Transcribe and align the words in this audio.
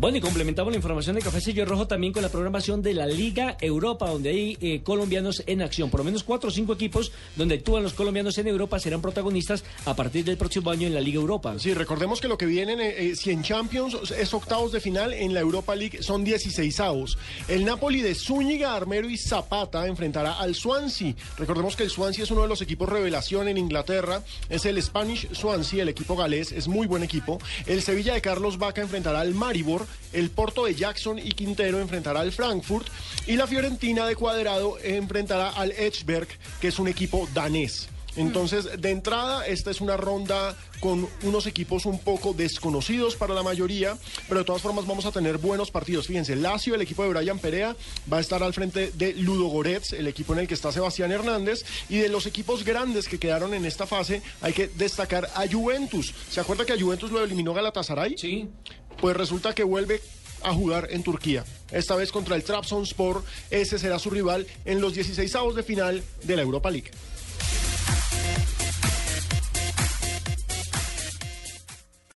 Bueno, 0.00 0.18
y 0.18 0.20
complementamos 0.20 0.72
la 0.72 0.76
información 0.76 1.16
de 1.16 1.22
Café 1.22 1.64
Rojo 1.64 1.88
también 1.88 2.12
con 2.12 2.22
la 2.22 2.28
programación 2.28 2.82
de 2.82 2.94
la 2.94 3.04
Liga 3.04 3.56
Europa, 3.60 4.08
donde 4.08 4.30
hay 4.30 4.56
eh, 4.60 4.80
colombianos 4.84 5.42
en 5.44 5.60
acción. 5.60 5.90
Por 5.90 5.98
lo 5.98 6.04
menos 6.04 6.22
cuatro 6.22 6.50
o 6.50 6.52
cinco 6.52 6.72
equipos 6.72 7.10
donde 7.34 7.56
actúan 7.56 7.82
los 7.82 7.94
colombianos 7.94 8.38
en 8.38 8.46
Europa 8.46 8.78
serán 8.78 9.02
protagonistas 9.02 9.64
a 9.86 9.96
partir 9.96 10.24
del 10.24 10.36
próximo 10.36 10.70
año 10.70 10.86
en 10.86 10.94
la 10.94 11.00
Liga 11.00 11.18
Europa. 11.18 11.58
Sí, 11.58 11.74
recordemos 11.74 12.20
que 12.20 12.28
lo 12.28 12.38
que 12.38 12.46
vienen, 12.46 12.80
eh, 12.80 12.94
eh, 12.96 13.16
si 13.16 13.32
en 13.32 13.42
Champions 13.42 14.12
es 14.12 14.32
octavos 14.32 14.70
de 14.70 14.78
final, 14.78 15.12
en 15.12 15.34
la 15.34 15.40
Europa 15.40 15.74
League 15.74 16.00
son 16.00 16.22
16 16.22 16.78
avos. 16.78 17.18
El 17.48 17.64
Napoli 17.64 18.00
de 18.00 18.14
Zúñiga, 18.14 18.76
Armero 18.76 19.10
y 19.10 19.16
Zapata 19.16 19.84
enfrentará 19.88 20.38
al 20.38 20.54
Swansea. 20.54 21.16
Recordemos 21.36 21.74
que 21.74 21.82
el 21.82 21.90
Swansea 21.90 22.22
es 22.22 22.30
uno 22.30 22.42
de 22.42 22.48
los 22.48 22.62
equipos 22.62 22.88
revelación 22.88 23.48
en 23.48 23.58
Inglaterra. 23.58 24.22
Es 24.48 24.64
el 24.64 24.80
Spanish 24.80 25.28
Swansea, 25.32 25.82
el 25.82 25.88
equipo 25.88 26.14
galés, 26.14 26.52
es 26.52 26.68
muy 26.68 26.86
buen 26.86 27.02
equipo. 27.02 27.40
El 27.66 27.82
Sevilla 27.82 28.14
de 28.14 28.20
Carlos 28.20 28.58
Vaca 28.58 28.80
enfrentará 28.80 29.22
al 29.22 29.34
Maribor 29.34 29.87
el 30.12 30.30
Porto 30.30 30.64
de 30.64 30.74
Jackson 30.74 31.18
y 31.18 31.32
Quintero 31.32 31.80
enfrentará 31.80 32.20
al 32.20 32.32
Frankfurt 32.32 32.86
y 33.26 33.36
la 33.36 33.46
Fiorentina 33.46 34.06
de 34.06 34.16
Cuadrado 34.16 34.78
enfrentará 34.82 35.50
al 35.50 35.72
Edgeberg, 35.72 36.28
que 36.60 36.68
es 36.68 36.78
un 36.78 36.88
equipo 36.88 37.28
danés. 37.34 37.88
Entonces, 38.16 38.80
de 38.80 38.90
entrada, 38.90 39.46
esta 39.46 39.70
es 39.70 39.80
una 39.80 39.96
ronda 39.96 40.56
con 40.80 41.08
unos 41.22 41.46
equipos 41.46 41.86
un 41.86 41.98
poco 41.98 42.32
desconocidos 42.32 43.16
para 43.16 43.34
la 43.34 43.42
mayoría, 43.42 43.96
pero 44.28 44.40
de 44.40 44.44
todas 44.44 44.62
formas 44.62 44.86
vamos 44.86 45.06
a 45.06 45.12
tener 45.12 45.38
buenos 45.38 45.70
partidos. 45.70 46.06
Fíjense, 46.06 46.36
Lazio, 46.36 46.74
el 46.74 46.82
equipo 46.82 47.04
de 47.04 47.10
Brian 47.10 47.38
Perea, 47.38 47.76
va 48.12 48.18
a 48.18 48.20
estar 48.20 48.42
al 48.42 48.54
frente 48.54 48.92
de 48.94 49.14
Ludo 49.14 49.46
Goretz, 49.46 49.92
el 49.92 50.06
equipo 50.06 50.32
en 50.32 50.40
el 50.40 50.48
que 50.48 50.54
está 50.54 50.72
Sebastián 50.72 51.12
Hernández, 51.12 51.64
y 51.88 51.98
de 51.98 52.08
los 52.08 52.26
equipos 52.26 52.64
grandes 52.64 53.08
que 53.08 53.18
quedaron 53.18 53.54
en 53.54 53.64
esta 53.64 53.86
fase, 53.86 54.22
hay 54.40 54.52
que 54.52 54.68
destacar 54.68 55.30
a 55.34 55.46
Juventus. 55.50 56.14
¿Se 56.30 56.40
acuerda 56.40 56.64
que 56.64 56.72
a 56.72 56.80
Juventus 56.80 57.10
lo 57.10 57.22
eliminó 57.22 57.54
Galatasaray? 57.54 58.16
Sí. 58.16 58.48
Pues 59.00 59.16
resulta 59.16 59.54
que 59.54 59.64
vuelve 59.64 60.00
a 60.42 60.52
jugar 60.52 60.88
en 60.90 61.02
Turquía. 61.02 61.44
Esta 61.70 61.96
vez 61.96 62.12
contra 62.12 62.36
el 62.36 62.44
Trabzonspor. 62.44 63.24
Ese 63.50 63.78
será 63.78 63.98
su 63.98 64.10
rival 64.10 64.46
en 64.64 64.80
los 64.80 64.94
16 64.94 65.32
de 65.54 65.62
final 65.62 66.02
de 66.22 66.36
la 66.36 66.42
Europa 66.42 66.70
League. 66.70 66.90